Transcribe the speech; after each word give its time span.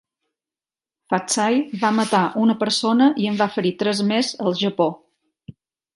Faxai 1.13 1.59
va 1.83 1.91
matar 1.99 2.23
una 2.45 2.57
persona 2.63 3.11
i 3.25 3.29
en 3.33 3.37
va 3.43 3.51
ferir 3.59 3.73
tres 3.83 4.05
més 4.13 4.35
al 4.49 4.59
Japó. 4.63 4.93